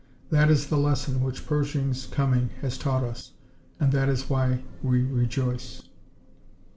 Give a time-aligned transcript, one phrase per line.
[0.31, 3.33] That is the lesson which Pershing's coming has taught us,
[3.79, 5.83] and that is why we rejoice."